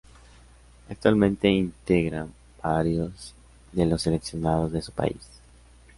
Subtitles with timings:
[0.89, 2.25] Actualmente integra
[2.63, 3.35] varios
[3.71, 5.21] de los seleccionados de su país.